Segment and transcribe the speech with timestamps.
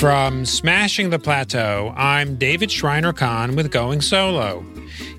[0.00, 4.64] From Smashing the Plateau, I'm David Shriner-Cahn with Going Solo.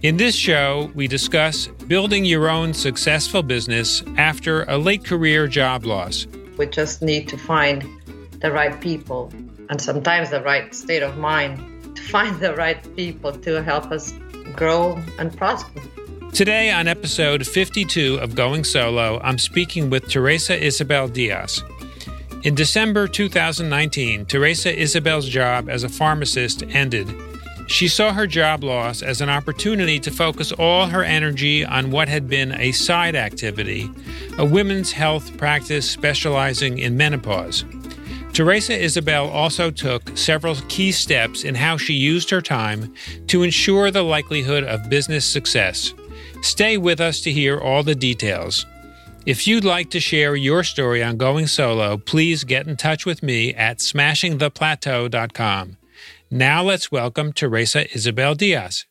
[0.01, 5.85] In this show, we discuss building your own successful business after a late career job
[5.85, 6.25] loss.
[6.57, 7.87] We just need to find
[8.39, 9.31] the right people
[9.69, 14.15] and sometimes the right state of mind to find the right people to help us
[14.55, 15.79] grow and prosper.
[16.33, 21.63] Today, on episode 52 of Going Solo, I'm speaking with Teresa Isabel Diaz.
[22.43, 27.07] In December 2019, Teresa Isabel's job as a pharmacist ended.
[27.67, 32.09] She saw her job loss as an opportunity to focus all her energy on what
[32.09, 33.91] had been a side activity,
[34.39, 37.63] a women's health practice specializing in menopause.
[38.33, 42.91] Teresa Isabel also took several key steps in how she used her time
[43.27, 45.93] to ensure the likelihood of business success.
[46.41, 48.65] Stay with us to hear all the details.
[49.23, 53.21] If you'd like to share your story on going solo, please get in touch with
[53.21, 55.77] me at smashingtheplateau.com.
[56.31, 58.87] Now let's welcome Teresa Isabel Diaz.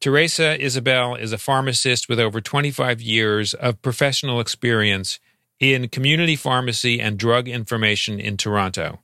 [0.00, 5.18] Teresa Isabel is a pharmacist with over 25 years of professional experience
[5.58, 9.00] in community pharmacy and drug information in Toronto.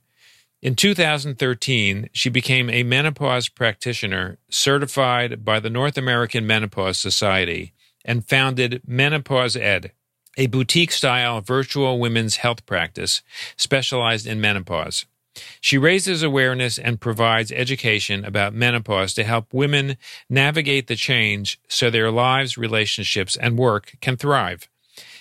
[0.61, 7.73] In 2013, she became a menopause practitioner certified by the North American Menopause Society
[8.05, 9.91] and founded Menopause Ed,
[10.37, 13.21] a boutique style virtual women's health practice
[13.57, 15.05] specialized in menopause.
[15.61, 19.97] She raises awareness and provides education about menopause to help women
[20.29, 24.67] navigate the change so their lives, relationships, and work can thrive.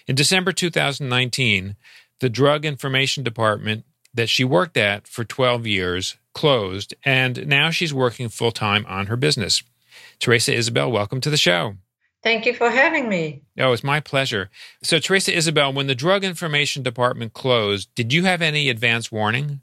[0.06, 1.76] In December 2019,
[2.18, 7.94] the Drug Information Department that she worked at for 12 years closed, and now she's
[7.94, 9.62] working full time on her business.
[10.18, 11.76] Teresa Isabel, welcome to the show.
[12.22, 13.42] Thank you for having me.
[13.58, 14.50] Oh, it's my pleasure.
[14.82, 19.60] So, Teresa Isabel, when the Drug Information Department closed, did you have any advance warning?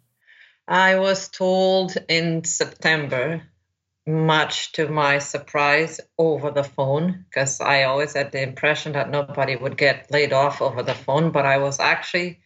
[0.68, 3.44] I was told in September,
[4.08, 9.56] much to my surprise, over the phone, because I always had the impression that nobody
[9.56, 11.32] would get laid off over the phone.
[11.32, 12.40] But I was actually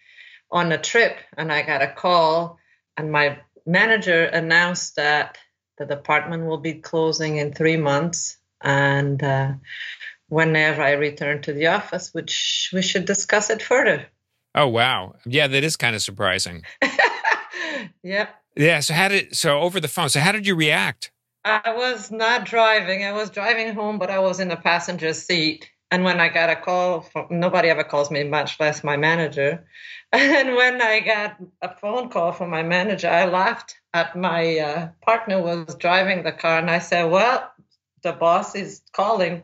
[0.51, 2.59] on a trip and I got a call,
[2.97, 5.37] and my manager announced that
[5.77, 8.37] the department will be closing in three months.
[8.63, 9.53] And uh,
[10.31, 14.05] whenever I return to the office, which we should discuss it further.
[14.55, 15.15] Oh wow.
[15.25, 16.63] Yeah, that is kind of surprising.
[18.03, 18.33] yep.
[18.55, 20.07] Yeah, so how did so over the phone.
[20.07, 21.11] So how did you react?
[21.43, 23.03] I was not driving.
[23.03, 25.69] I was driving home, but I was in the passenger seat.
[25.89, 29.65] And when I got a call from nobody ever calls me, much less my manager.
[30.13, 34.89] And when I got a phone call from my manager, I laughed at my uh,
[35.01, 37.49] partner was driving the car, and I said, "Well,
[38.03, 39.43] the boss is calling."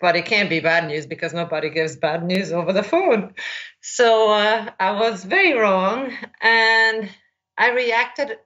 [0.00, 3.34] But it can't be bad news because nobody gives bad news over the phone.
[3.80, 7.10] So uh, I was very wrong, and
[7.56, 8.38] I reacted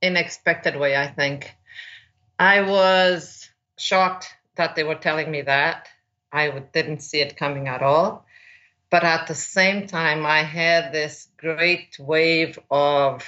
[0.00, 0.96] in expected way.
[0.96, 1.54] I think
[2.38, 5.88] I was shocked that they were telling me that.
[6.32, 8.26] I didn't see it coming at all.
[8.90, 13.24] But at the same time, I had this great wave of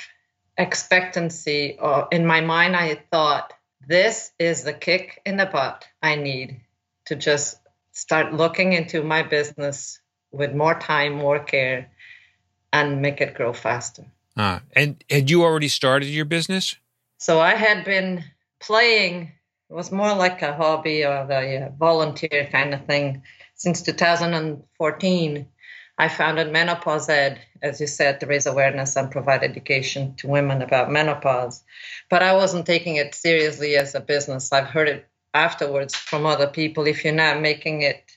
[0.59, 1.79] expectancy.
[1.79, 3.53] Uh, in my mind, I thought,
[3.87, 6.61] this is the kick in the butt I need
[7.07, 7.59] to just
[7.95, 10.01] start looking into my business
[10.31, 11.91] with more time, more care,
[12.73, 14.05] and make it grow faster.
[14.37, 16.77] Ah, and had you already started your business?
[17.19, 18.25] So I had been
[18.61, 19.33] playing.
[19.71, 23.23] It was more like a hobby or the volunteer kind of thing
[23.55, 25.47] since 2014.
[25.97, 30.61] I founded Menopause Ed, as you said, to raise awareness and provide education to women
[30.61, 31.63] about menopause.
[32.11, 34.53] But I wasn't taking it seriously as a business.
[34.53, 38.13] I've heard it afterwards from other people if you're not making it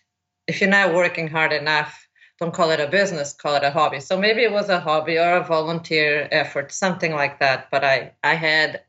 [0.48, 2.08] if you're not working hard enough
[2.40, 4.00] don't call it a business call it a hobby.
[4.00, 8.14] So maybe it was a hobby or a volunteer effort something like that but i
[8.24, 8.84] i had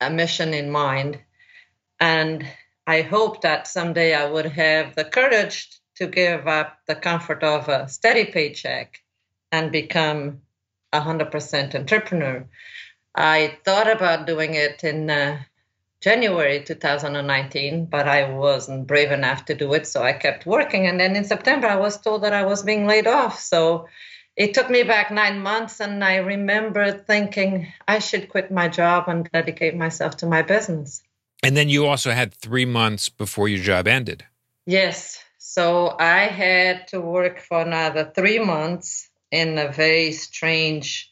[0.00, 1.18] a mission in mind.
[2.00, 2.46] And
[2.86, 7.68] i hope that someday i would have the courage to give up the comfort of
[7.68, 9.02] a steady paycheck
[9.50, 10.40] and become
[10.92, 12.46] a 100% entrepreneur.
[13.14, 15.42] I thought about doing it in uh,
[16.02, 20.86] January 2019, but I wasn't brave enough to do it, so I kept working.
[20.86, 23.38] And then in September, I was told that I was being laid off.
[23.38, 23.86] So
[24.36, 29.04] it took me back nine months, and I remember thinking I should quit my job
[29.06, 31.02] and dedicate myself to my business.
[31.44, 34.24] And then you also had three months before your job ended.
[34.66, 35.22] Yes.
[35.38, 41.11] So I had to work for another three months in a very strange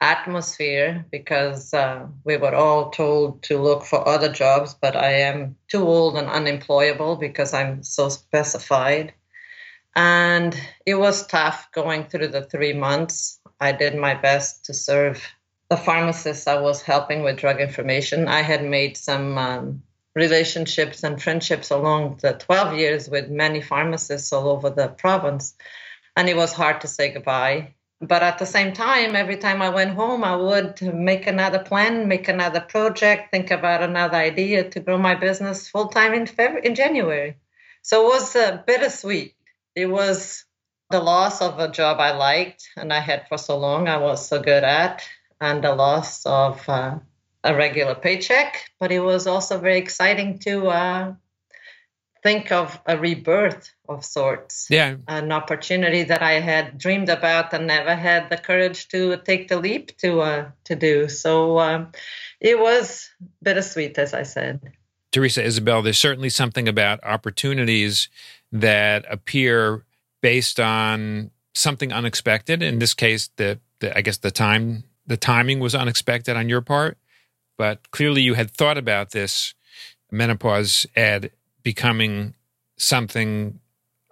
[0.00, 5.56] atmosphere because uh, we were all told to look for other jobs, but I am
[5.68, 9.12] too old and unemployable because I'm so specified.
[9.96, 13.40] And it was tough going through the three months.
[13.60, 15.22] I did my best to serve
[15.68, 18.26] the pharmacist I was helping with drug information.
[18.26, 19.82] I had made some um,
[20.14, 25.54] relationships and friendships along the 12 years with many pharmacists all over the province.
[26.16, 27.74] And it was hard to say goodbye.
[28.00, 32.08] But at the same time, every time I went home, I would make another plan,
[32.08, 36.66] make another project, think about another idea to grow my business full time in February,
[36.66, 37.36] in January.
[37.82, 39.34] So it was uh, bittersweet.
[39.74, 40.46] It was
[40.90, 44.26] the loss of a job I liked and I had for so long, I was
[44.26, 45.06] so good at,
[45.40, 46.98] and the loss of uh,
[47.44, 48.70] a regular paycheck.
[48.78, 51.14] But it was also very exciting to uh,
[52.22, 54.66] think of a rebirth of sorts.
[54.70, 54.96] Yeah.
[55.08, 59.58] An opportunity that I had dreamed about and never had the courage to take the
[59.58, 61.08] leap to uh, to do.
[61.08, 61.92] So um,
[62.40, 63.10] it was
[63.42, 64.72] bittersweet, as I said.
[65.12, 68.08] Teresa Isabel, there's certainly something about opportunities
[68.52, 69.84] that appear
[70.20, 72.62] based on something unexpected.
[72.62, 76.60] In this case, the, the I guess the time the timing was unexpected on your
[76.60, 76.96] part,
[77.58, 79.54] but clearly you had thought about this
[80.12, 82.34] Menopause Ed becoming
[82.76, 83.60] something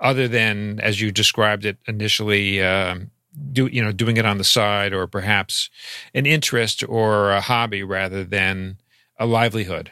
[0.01, 3.11] other than as you described it initially um,
[3.53, 5.71] do you know doing it on the side or perhaps
[6.15, 8.77] an interest or a hobby rather than
[9.19, 9.91] a livelihood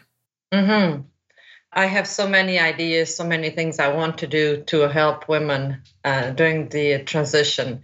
[0.52, 1.02] mm-hmm.
[1.72, 5.82] i have so many ideas so many things i want to do to help women
[6.04, 7.82] uh, during the transition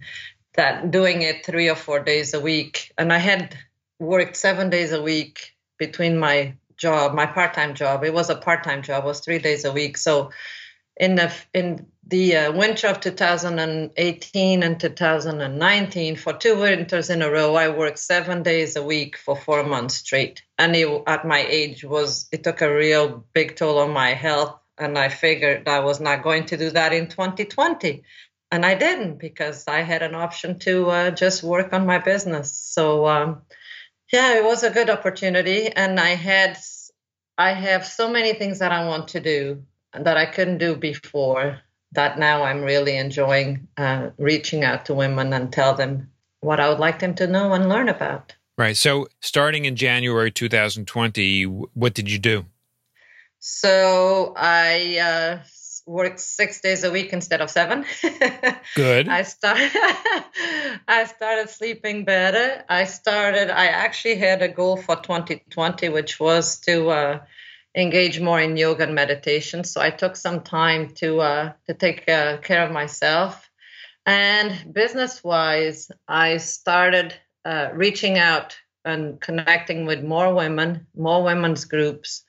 [0.55, 3.57] that doing it three or four days a week and i had
[3.99, 8.03] worked seven days a week between my job, my part-time job.
[8.03, 9.03] It was a part-time job.
[9.03, 9.97] It was three days a week.
[9.97, 10.31] So
[10.97, 17.31] in the in the uh, winter of 2018 and 2019, for two winters in a
[17.31, 20.43] row, I worked seven days a week for four months straight.
[20.57, 24.59] And it, at my age, was it took a real big toll on my health.
[24.77, 28.03] And I figured I was not going to do that in 2020
[28.53, 32.55] and I didn't because I had an option to uh, just work on my business.
[32.55, 33.41] So um,
[34.13, 36.59] yeah, it was a good opportunity, and I had
[37.37, 41.59] I have so many things that I want to do that I couldn't do before.
[41.93, 46.11] That now I'm really enjoying uh, reaching out to women and tell them
[46.41, 48.35] what I would like them to know and learn about.
[48.55, 48.77] Right.
[48.77, 52.45] So, starting in January 2020, what did you do?
[53.39, 55.43] So, I uh,
[55.85, 57.85] worked six days a week instead of seven.
[58.75, 59.09] Good.
[59.09, 59.71] I started.
[60.87, 62.63] I started sleeping better.
[62.69, 63.49] I started.
[63.49, 67.19] I actually had a goal for 2020, which was to uh,
[67.75, 69.63] engage more in yoga and meditation.
[69.63, 73.49] So I took some time to uh, to take uh, care of myself.
[74.05, 77.13] And business wise, I started
[77.45, 82.23] uh, reaching out and connecting with more women, more women's groups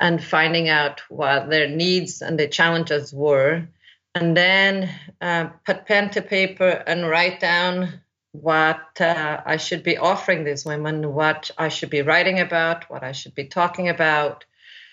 [0.00, 3.68] and finding out what their needs and their challenges were.
[4.14, 8.00] And then uh, put pen to paper and write down
[8.32, 13.04] what uh, I should be offering these women, what I should be writing about, what
[13.04, 14.44] I should be talking about,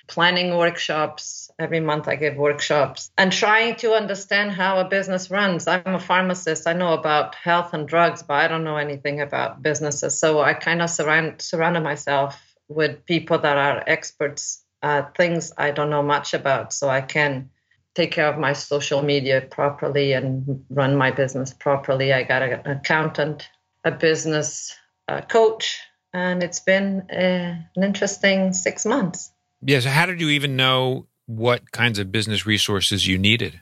[0.07, 1.49] planning workshops.
[1.59, 5.67] Every month I give workshops and trying to understand how a business runs.
[5.67, 6.67] I'm a pharmacist.
[6.67, 10.19] I know about health and drugs, but I don't know anything about businesses.
[10.19, 15.71] So I kind of surround, surrounded myself with people that are experts uh, things I
[15.71, 17.49] don't know much about, so I can
[17.95, 22.13] take care of my social media properly and run my business properly.
[22.13, 23.49] I got an accountant,
[23.83, 24.75] a business
[25.07, 25.79] uh, coach,
[26.13, 29.31] and it's been uh, an interesting six months.
[29.61, 29.79] Yeah.
[29.79, 33.61] So, how did you even know what kinds of business resources you needed?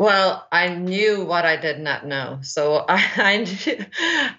[0.00, 2.38] Well, I knew what I did not know.
[2.40, 3.86] So I, I,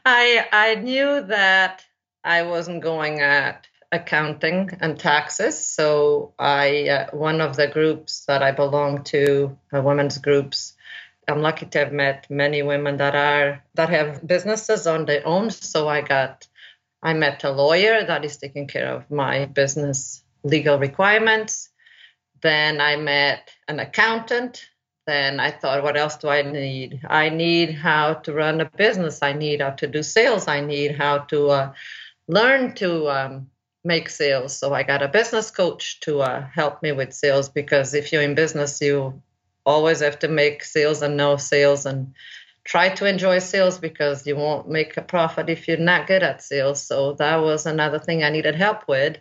[0.03, 1.85] I, I knew that
[2.23, 5.65] I wasn't going at accounting and taxes.
[5.65, 10.73] So I, uh, one of the groups that I belong to, uh, women's groups,
[11.27, 15.51] I'm lucky to have met many women that are that have businesses on their own.
[15.51, 16.47] So I got,
[17.03, 21.69] I met a lawyer that is taking care of my business legal requirements.
[22.41, 24.65] Then I met an accountant.
[25.05, 27.01] Then I thought, what else do I need?
[27.07, 29.21] I need how to run a business.
[29.21, 30.47] I need how to do sales.
[30.47, 31.73] I need how to uh,
[32.27, 33.47] learn to um,
[33.83, 34.57] make sales.
[34.57, 38.21] So I got a business coach to uh, help me with sales because if you're
[38.21, 39.21] in business, you
[39.65, 42.13] always have to make sales and know sales and
[42.63, 46.43] try to enjoy sales because you won't make a profit if you're not good at
[46.43, 46.83] sales.
[46.83, 49.17] So that was another thing I needed help with.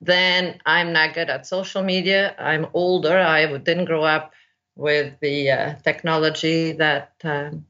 [0.00, 2.34] Then I'm not good at social media.
[2.38, 3.18] I'm older.
[3.18, 4.32] I didn't grow up
[4.74, 7.66] with the uh, technology that um,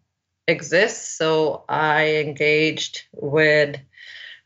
[0.47, 1.17] exists.
[1.19, 3.77] So I engaged with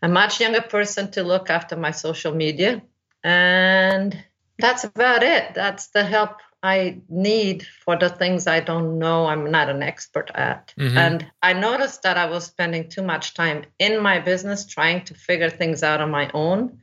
[0.04, 2.82] a much younger person to look after my social media.
[3.22, 4.22] And
[4.58, 5.54] that's about it.
[5.54, 10.30] That's the help I need for the things I don't know, I'm not an expert
[10.34, 10.74] at.
[10.78, 10.98] Mm-hmm.
[10.98, 15.14] And I noticed that I was spending too much time in my business trying to
[15.14, 16.80] figure things out on my own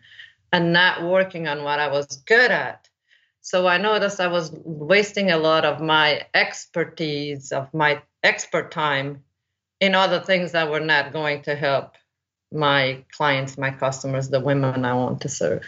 [0.52, 2.90] and not working on what I was good at.
[3.42, 9.24] So I noticed I was wasting a lot of my expertise, of my expert time
[9.80, 11.98] in other things that were not going to help
[12.52, 15.64] my clients, my customers, the women I want to serve.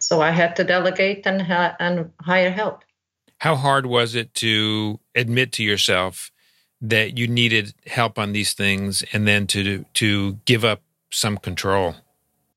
[0.00, 2.84] So I had to delegate and, ha- and hire help.
[3.38, 6.30] How hard was it to admit to yourself
[6.80, 11.94] that you needed help on these things and then to to give up some control?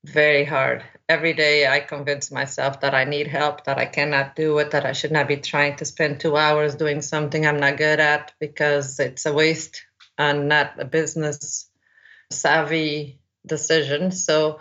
[0.04, 0.82] Very hard.
[1.08, 4.86] Every day I convince myself that I need help, that I cannot do it, that
[4.86, 8.32] I should not be trying to spend 2 hours doing something I'm not good at
[8.40, 9.84] because it's a waste
[10.18, 11.68] and not a business
[12.30, 14.10] savvy decision.
[14.10, 14.58] So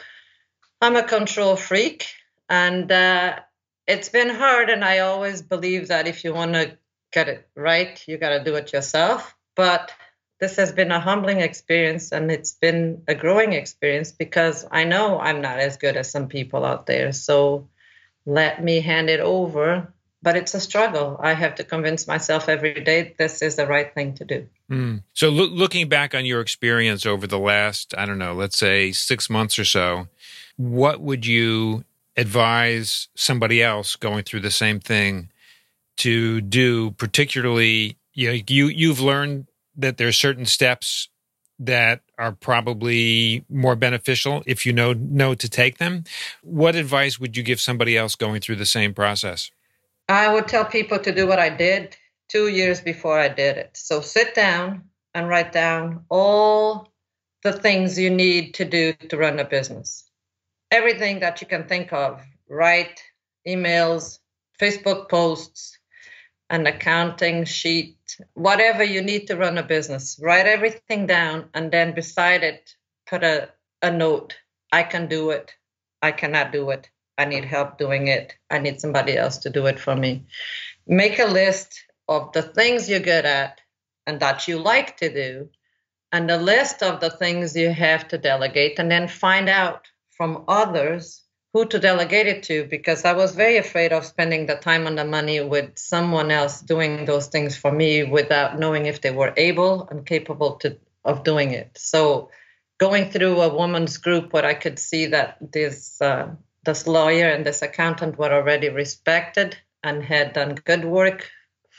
[0.81, 2.07] I'm a control freak
[2.49, 3.39] and uh,
[3.87, 6.77] it's been hard and i always believe that if you want to
[7.11, 9.35] get it right you got to do it yourself.
[9.55, 9.91] But
[10.39, 15.19] this has been a humbling experience and it's been a growing experience because i know
[15.19, 17.11] i'm not as good as some people out there.
[17.11, 17.67] So
[18.25, 19.93] let me hand it over.
[20.23, 21.19] But it's a struggle.
[21.19, 25.03] I have to convince myself every day this is the right thing to do mm.
[25.13, 28.91] so lo- looking back on your experience over the last i don't know let's say
[28.91, 30.07] six months or so
[30.57, 31.83] what would you
[32.17, 35.29] advise somebody else going through the same thing
[35.97, 41.09] to do particularly you know, you you've learned that there are certain steps
[41.59, 46.03] that are probably more beneficial if you know know to take them.
[46.43, 49.51] What advice would you give somebody else going through the same process?
[50.09, 51.95] I would tell people to do what i did
[52.31, 54.83] 2 years before i did it so sit down
[55.13, 56.91] and write down all
[57.43, 60.09] the things you need to do to run a business
[60.71, 63.01] everything that you can think of write
[63.47, 64.19] emails,
[64.59, 65.77] Facebook posts,
[66.49, 67.97] an accounting sheet,
[68.33, 70.19] whatever you need to run a business.
[70.21, 72.75] Write everything down and then beside it,
[73.07, 73.49] put a,
[73.81, 74.35] a note
[74.71, 75.51] I can do it.
[76.01, 76.89] I cannot do it.
[77.17, 78.35] I need help doing it.
[78.49, 80.25] I need somebody else to do it for me.
[80.87, 83.61] Make a list of the things you're good at
[84.05, 85.49] and that you like to do,
[86.11, 90.43] and a list of the things you have to delegate, and then find out from
[90.47, 94.87] others who to delegate it to because I was very afraid of spending the time
[94.87, 99.11] and the money with someone else doing those things for me without knowing if they
[99.11, 101.71] were able and capable to of doing it.
[101.77, 102.29] So
[102.77, 106.29] going through a woman's group where I could see that this uh,
[106.63, 111.29] this lawyer and this accountant were already respected and had done good work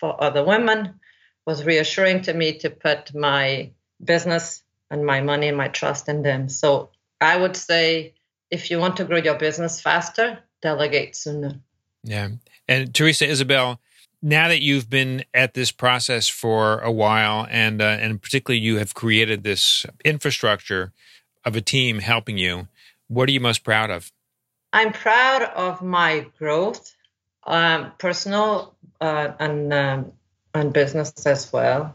[0.03, 0.99] for other women
[1.47, 3.71] was reassuring to me to put my
[4.03, 6.49] business and my money and my trust in them.
[6.49, 6.91] So
[7.21, 8.15] I would say
[8.51, 11.61] if you want to grow your business faster, delegate sooner.
[12.03, 12.31] Yeah.
[12.67, 13.81] And Teresa Isabel,
[14.21, 18.79] now that you've been at this process for a while, and uh, and particularly you
[18.79, 20.93] have created this infrastructure
[21.45, 22.67] of a team helping you,
[23.07, 24.11] what are you most proud of?
[24.73, 26.93] I'm proud of my growth,
[27.47, 28.72] um, personal
[29.03, 30.13] uh, and um,
[30.55, 31.93] and business as well.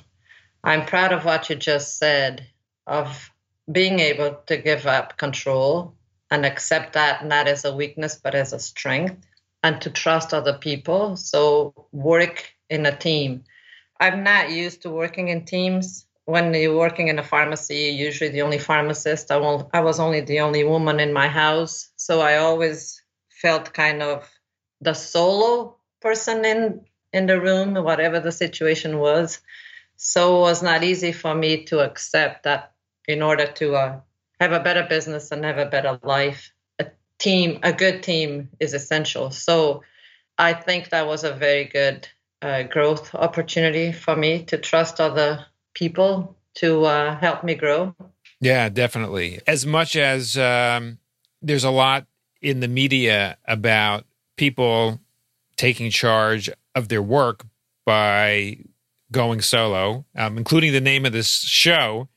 [0.64, 2.46] I'm proud of what you just said
[2.86, 3.32] of
[3.72, 5.94] being able to give up control
[6.30, 9.26] and accept that not as a weakness but as a strength
[9.64, 11.16] and to trust other people.
[11.16, 13.44] So work in a team.
[14.00, 16.06] I'm not used to working in teams.
[16.26, 19.32] When you're working in a pharmacy usually the only pharmacist.
[19.32, 21.90] I was only the only woman in my house.
[21.96, 24.30] So i always felt kind of
[24.82, 26.82] the solo person in
[27.18, 29.42] in the room whatever the situation was
[29.98, 32.72] so it was not easy for me to accept that
[33.08, 34.00] in order to uh,
[34.40, 36.54] have a better business and have a better life.
[36.80, 36.86] A
[37.18, 39.32] team, a good team is essential.
[39.32, 39.82] So
[40.38, 42.08] I think that was a very good
[42.44, 47.96] uh, growth opportunity for me to trust other people to uh, help me grow.
[48.40, 49.42] Yeah, definitely.
[49.48, 51.00] As much as um,
[51.42, 52.06] there's a lot
[52.40, 54.06] in the media about
[54.36, 55.00] people
[55.58, 57.46] taking charge of their work
[57.86, 58.58] by
[59.12, 62.08] going solo, um, including the name of this show.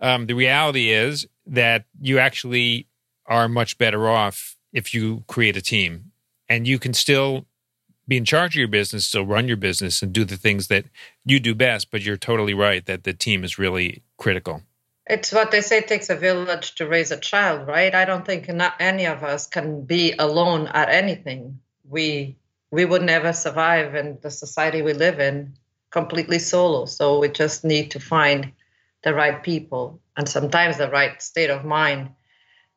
[0.00, 2.86] Um, the reality is that you actually
[3.26, 6.12] are much better off if you create a team
[6.48, 7.46] and you can still
[8.06, 10.86] be in charge of your business, still run your business and do the things that
[11.24, 11.90] you do best.
[11.90, 14.62] But you're totally right that the team is really critical.
[15.06, 17.94] It's what they say takes a village to raise a child, right?
[17.94, 18.48] I don't think
[18.80, 21.60] any of us can be alone at anything.
[21.84, 22.36] We
[22.70, 25.54] we would never survive in the society we live in
[25.90, 26.84] completely solo.
[26.84, 28.52] So we just need to find
[29.04, 32.10] the right people and sometimes the right state of mind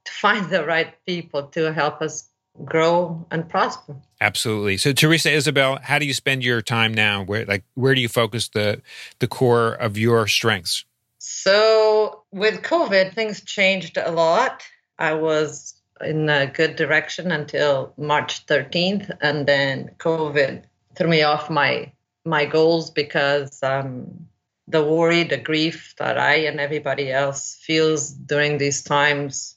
[0.06, 2.28] to find the right people to help us
[2.66, 3.96] grow and prosper.
[4.20, 4.78] Absolutely.
[4.78, 7.24] So Teresa Isabel, how do you spend your time now?
[7.24, 8.82] Where like where do you focus the
[9.20, 10.86] the core of your strengths?
[11.18, 14.64] So with COVID, things changed a lot.
[15.00, 20.64] I was in a good direction until March 13th, and then COVID
[20.96, 21.92] threw me off my
[22.24, 24.28] my goals because um,
[24.68, 29.56] the worry, the grief that I and everybody else feels during these times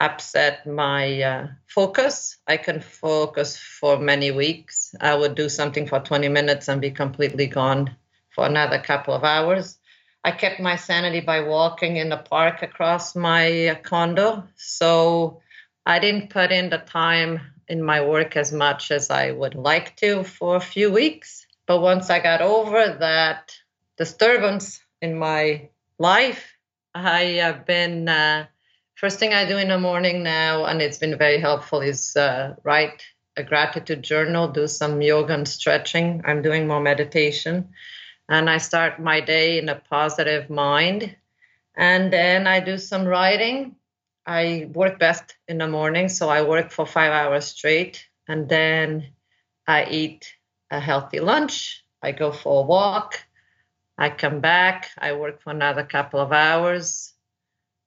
[0.00, 2.38] upset my uh, focus.
[2.46, 4.94] I can focus for many weeks.
[5.00, 7.94] I would do something for 20 minutes and be completely gone
[8.30, 9.78] for another couple of hours.
[10.24, 14.44] I kept my sanity by walking in the park across my condo.
[14.56, 15.42] So
[15.90, 19.96] I didn't put in the time in my work as much as I would like
[19.96, 21.48] to for a few weeks.
[21.66, 23.56] But once I got over that
[23.96, 25.68] disturbance in my
[25.98, 26.56] life,
[26.94, 28.08] I have been.
[28.08, 28.46] Uh,
[28.94, 32.54] first thing I do in the morning now, and it's been very helpful, is uh,
[32.62, 33.02] write
[33.36, 36.22] a gratitude journal, do some yoga and stretching.
[36.24, 37.70] I'm doing more meditation.
[38.28, 41.16] And I start my day in a positive mind.
[41.74, 43.74] And then I do some writing.
[44.26, 48.06] I work best in the morning, so I work for five hours straight.
[48.28, 49.12] And then
[49.66, 50.32] I eat
[50.70, 51.84] a healthy lunch.
[52.02, 53.24] I go for a walk.
[53.98, 54.90] I come back.
[54.98, 57.12] I work for another couple of hours.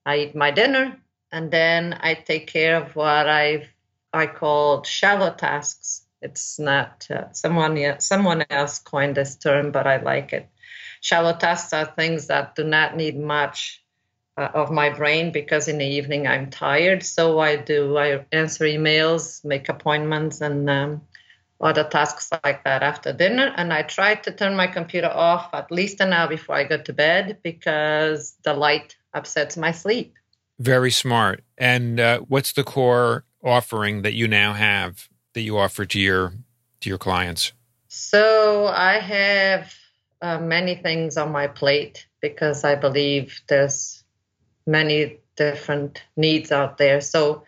[0.06, 0.98] I eat my dinner
[1.32, 3.68] and then I take care of what I
[4.14, 6.06] I call shallow tasks.
[6.22, 10.48] It's not uh, someone someone else coined this term, but I like it.
[11.02, 13.83] Shallow tasks are things that do not need much
[14.38, 17.04] uh, of my brain because in the evening I'm tired.
[17.04, 21.02] So I do I answer emails, make appointments, and um,
[21.62, 23.54] other tasks like that after dinner.
[23.56, 26.78] And I try to turn my computer off at least an hour before I go
[26.78, 30.16] to bed because the light upsets my sleep.
[30.60, 31.44] Very smart.
[31.58, 36.34] And uh, what's the core offering that you now have that you offer to your
[36.82, 37.54] to your clients?
[37.88, 39.74] So I have
[40.22, 44.03] uh, many things on my plate because I believe there's
[44.66, 47.02] many different needs out there.
[47.02, 47.46] So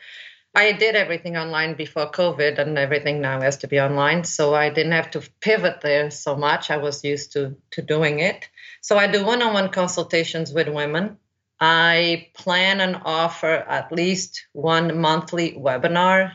[0.53, 4.23] I did everything online before COVID, and everything now has to be online.
[4.23, 6.71] So I didn't have to pivot there so much.
[6.71, 8.49] I was used to to doing it.
[8.81, 11.17] So I do one-on-one consultations with women
[11.59, 16.33] I plan and offer at least one monthly webinar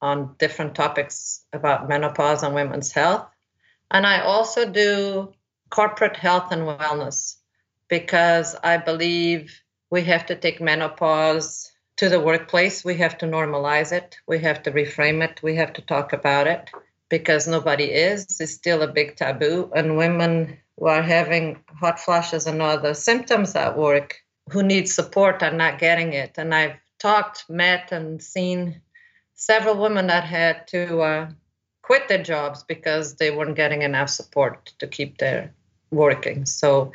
[0.00, 3.28] on different topics about menopause and women's health.
[3.90, 5.34] And I also do
[5.68, 7.36] corporate health and wellness
[7.88, 9.61] because I believe
[9.92, 12.82] we have to take menopause to the workplace.
[12.82, 14.16] We have to normalize it.
[14.26, 15.42] We have to reframe it.
[15.42, 16.70] We have to talk about it
[17.10, 18.40] because nobody is.
[18.40, 19.70] It's still a big taboo.
[19.76, 24.16] And women who are having hot flashes and other symptoms at work
[24.50, 26.38] who need support are not getting it.
[26.38, 28.80] And I've talked, met, and seen
[29.34, 31.30] several women that had to uh,
[31.82, 35.52] quit their jobs because they weren't getting enough support to keep their
[35.90, 36.46] working.
[36.46, 36.92] So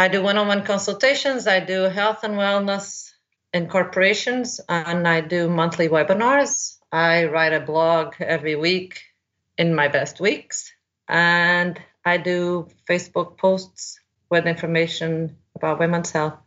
[0.00, 3.12] I do one on one consultations, I do health and wellness
[3.52, 6.78] in corporations, and I do monthly webinars.
[6.90, 9.02] I write a blog every week
[9.58, 10.72] in my best weeks,
[11.06, 16.38] and I do Facebook posts with information about women's health.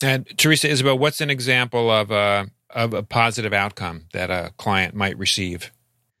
[0.00, 4.94] And Teresa Isabel, what's an example of a of a positive outcome that a client
[4.94, 5.72] might receive?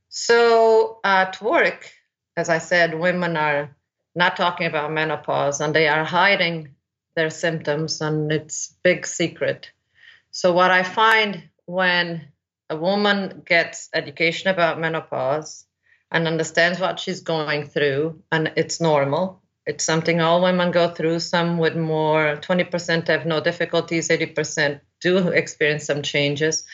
[0.08, 1.88] So at work,
[2.36, 3.76] as I said, women are
[4.16, 6.74] not talking about menopause and they are hiding
[7.14, 9.70] their symptoms and it's big secret.
[10.30, 12.28] So what I find when
[12.68, 15.66] a woman gets education about menopause
[16.10, 21.20] and understands what she's going through and it's normal it's something all women go through.
[21.20, 26.64] Some with more, 20% have no difficulties, 80% do experience some changes.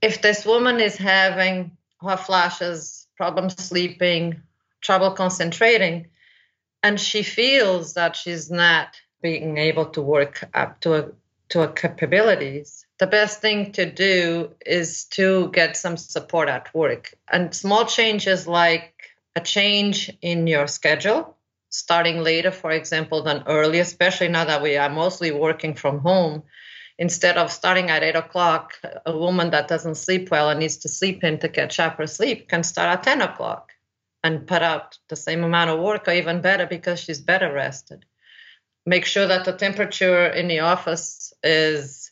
[0.00, 4.42] If this woman is having hot flashes, problems sleeping,
[4.80, 6.08] trouble concentrating,
[6.82, 11.02] and she feels that she's not being able to work up to a,
[11.48, 17.12] to her capabilities, the best thing to do is to get some support at work.
[17.28, 18.94] And small changes like
[19.34, 21.36] a change in your schedule,
[21.70, 26.44] starting later, for example, than early, especially now that we are mostly working from home.
[26.96, 30.88] Instead of starting at eight o'clock, a woman that doesn't sleep well and needs to
[30.88, 33.72] sleep in to catch up her sleep can start at 10 o'clock
[34.22, 38.04] and put out the same amount of work or even better because she's better rested.
[38.86, 42.10] Make sure that the temperature in the office is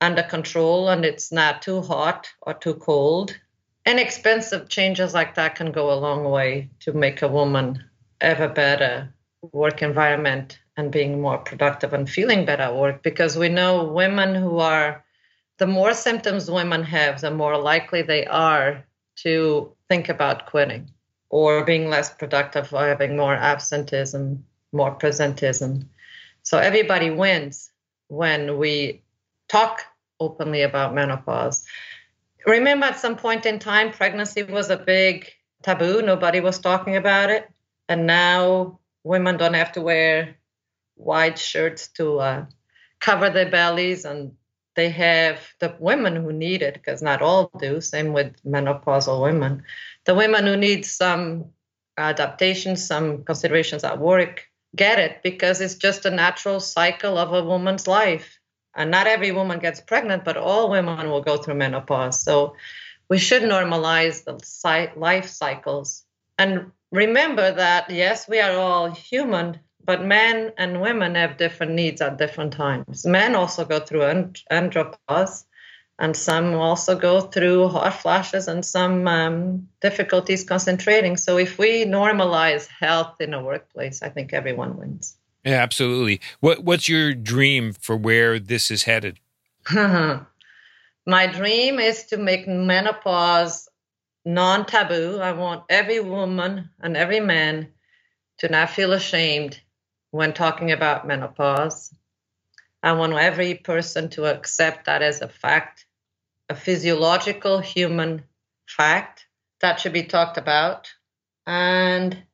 [0.00, 3.38] under control and it's not too hot or too cold.
[3.86, 7.84] Inexpensive changes like that can go a long way to make a woman
[8.20, 9.14] have a better
[9.52, 14.34] work environment and being more productive and feeling better at work because we know women
[14.34, 15.04] who are
[15.58, 18.84] the more symptoms women have, the more likely they are
[19.16, 20.90] to think about quitting
[21.28, 25.86] or being less productive or having more absenteeism, more presentism.
[26.42, 27.70] So everybody wins
[28.08, 29.02] when we
[29.48, 29.84] talk
[30.18, 31.64] openly about menopause.
[32.46, 35.26] Remember, at some point in time, pregnancy was a big
[35.62, 36.02] taboo.
[36.02, 37.48] Nobody was talking about it.
[37.88, 40.36] And now women don't have to wear
[40.96, 42.46] wide shirts to uh,
[43.00, 44.32] cover their bellies, and
[44.76, 49.62] they have the women who need it, because not all do, same with menopausal women.
[50.04, 51.46] The women who need some
[51.96, 57.44] adaptation, some considerations at work, get it because it's just a natural cycle of a
[57.44, 58.38] woman's life.
[58.74, 62.22] And not every woman gets pregnant, but all women will go through menopause.
[62.22, 62.54] So
[63.08, 64.38] we should normalize the
[64.96, 66.04] life cycles.
[66.38, 72.00] And remember that, yes, we are all human, but men and women have different needs
[72.00, 73.04] at different times.
[73.04, 74.02] Men also go through
[74.52, 75.44] andropause,
[76.00, 81.18] and some also go through hot flashes and some um, difficulties concentrating.
[81.18, 85.18] So if we normalize health in a workplace, I think everyone wins.
[85.44, 86.22] Yeah, absolutely.
[86.40, 89.20] What What's your dream for where this is headed?
[89.70, 90.26] My
[91.06, 93.68] dream is to make menopause
[94.24, 95.18] non taboo.
[95.20, 97.72] I want every woman and every man
[98.38, 99.60] to not feel ashamed
[100.12, 101.94] when talking about menopause.
[102.82, 105.84] I want every person to accept that as a fact
[106.50, 108.24] a physiological human
[108.66, 109.26] fact
[109.60, 110.92] that should be talked about.
[111.46, 112.24] And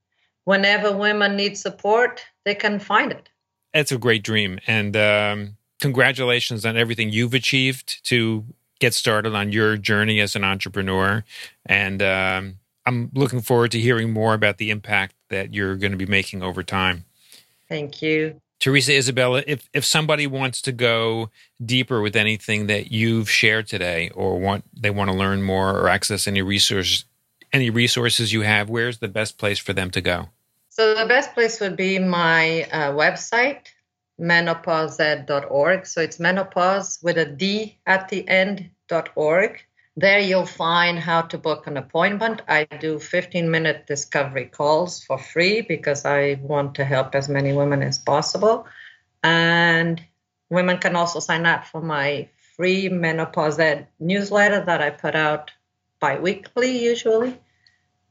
[0.45, 3.29] whenever women need support, they can find it.
[3.75, 4.59] It's a great dream.
[4.67, 8.45] And um, congratulations on everything you've achieved to
[8.81, 11.23] get started on your journey as an entrepreneur.
[11.67, 12.55] And um,
[12.87, 16.43] I'm looking forward to hearing more about the impact that you're going to be making
[16.43, 17.05] over time.
[17.69, 18.41] Thank you.
[18.59, 21.31] Teresa Isabella, if, if somebody wants to go
[21.65, 25.89] deeper with anything that you've shared today or want they want to learn more or
[25.89, 27.05] access any resource
[27.53, 30.29] any resources you have, where's the best place for them to go?
[30.71, 33.61] So the best place would be my uh, website,
[34.21, 35.87] menopaused.org.
[35.87, 39.63] So it's menopause with a D at the end dot org.
[39.99, 42.43] There you'll find how to book an appointment.
[42.47, 47.55] I do 15 minute discovery calls for free because I want to help as many
[47.55, 48.67] women as possible.
[49.25, 50.05] And
[50.51, 55.51] women can also sign up for my free menopause ed newsletter that I put out
[55.99, 57.41] bi weekly usually.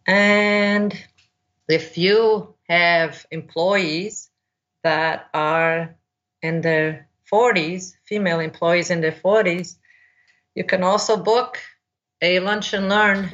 [0.07, 0.91] And
[1.69, 4.31] if you have employees
[4.83, 5.95] that are
[6.41, 9.75] in their 40s, female employees in their 40s,
[10.55, 11.59] you can also book
[12.25, 13.31] a lunch and learn.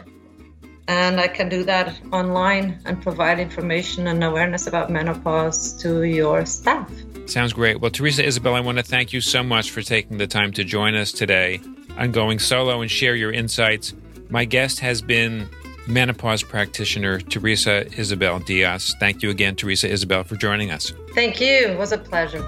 [0.87, 6.45] And I can do that online and provide information and awareness about menopause to your
[6.45, 6.91] staff.
[7.27, 7.79] Sounds great.
[7.79, 10.63] Well, Teresa Isabel, I want to thank you so much for taking the time to
[10.65, 11.61] join us today
[11.97, 13.93] on Going Solo and share your insights.
[14.29, 15.47] My guest has been
[15.87, 18.95] menopause practitioner Teresa Isabel Diaz.
[18.99, 20.91] Thank you again, Teresa Isabel, for joining us.
[21.15, 21.47] Thank you.
[21.47, 22.45] It was a pleasure.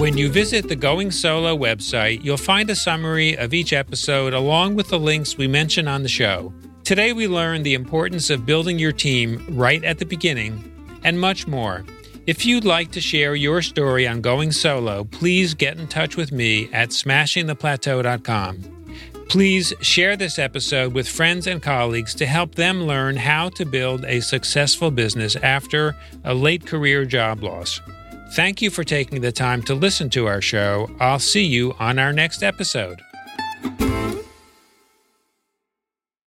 [0.00, 4.74] When you visit the Going Solo website, you'll find a summary of each episode along
[4.74, 6.54] with the links we mention on the show.
[6.84, 10.72] Today, we learned the importance of building your team right at the beginning
[11.04, 11.84] and much more.
[12.26, 16.32] If you'd like to share your story on going solo, please get in touch with
[16.32, 18.86] me at smashingtheplateau.com.
[19.28, 24.06] Please share this episode with friends and colleagues to help them learn how to build
[24.06, 27.82] a successful business after a late career job loss.
[28.32, 30.88] Thank you for taking the time to listen to our show.
[31.00, 33.02] I'll see you on our next episode.